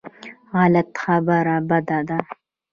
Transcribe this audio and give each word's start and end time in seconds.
غلط 0.53 0.89
خبره 1.03 1.57
بده 1.69 1.99
ده. 2.07 2.17